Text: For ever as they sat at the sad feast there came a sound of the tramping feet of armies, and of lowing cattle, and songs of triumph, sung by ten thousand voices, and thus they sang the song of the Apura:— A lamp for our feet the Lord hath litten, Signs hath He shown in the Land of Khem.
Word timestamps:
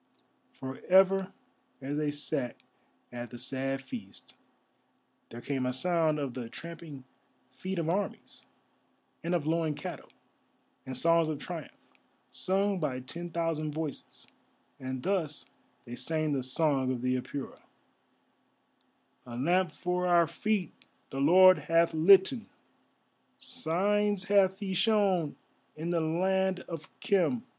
For 0.49 0.79
ever 0.89 1.31
as 1.79 1.95
they 1.95 2.09
sat 2.09 2.55
at 3.11 3.29
the 3.29 3.37
sad 3.37 3.81
feast 3.83 4.33
there 5.29 5.41
came 5.41 5.63
a 5.67 5.73
sound 5.73 6.17
of 6.17 6.33
the 6.33 6.49
tramping 6.49 7.03
feet 7.51 7.77
of 7.77 7.87
armies, 7.87 8.43
and 9.23 9.35
of 9.35 9.45
lowing 9.45 9.75
cattle, 9.75 10.09
and 10.87 10.97
songs 10.97 11.27
of 11.29 11.37
triumph, 11.37 11.77
sung 12.31 12.79
by 12.79 12.99
ten 13.01 13.29
thousand 13.29 13.73
voices, 13.75 14.25
and 14.79 15.03
thus 15.03 15.45
they 15.85 15.93
sang 15.93 16.33
the 16.33 16.41
song 16.41 16.91
of 16.91 17.03
the 17.03 17.15
Apura:— 17.15 17.61
A 19.27 19.37
lamp 19.37 19.69
for 19.71 20.07
our 20.07 20.25
feet 20.25 20.73
the 21.11 21.19
Lord 21.21 21.59
hath 21.59 21.93
litten, 21.93 22.47
Signs 23.37 24.23
hath 24.23 24.57
He 24.61 24.73
shown 24.73 25.35
in 25.75 25.91
the 25.91 26.01
Land 26.01 26.61
of 26.61 26.89
Khem. 27.01 27.43